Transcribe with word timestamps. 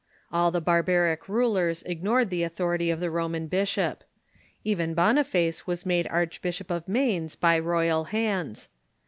All 0.33 0.49
the 0.49 0.59
barbaric 0.59 1.29
rulers 1.29 1.83
ignored 1.83 2.31
the 2.31 2.41
authority 2.41 2.89
of 2.89 2.99
the 2.99 3.11
Roman 3.11 3.45
bishop. 3.45 4.03
Even 4.63 4.95
Boniface 4.95 5.67
was 5.67 5.85
made 5.85 6.07
Archbishop 6.07 6.71
of 6.71 6.87
Mainz 6.87 7.35
by 7.35 7.59
ro}'al 7.61 8.07
hands. 8.07 8.69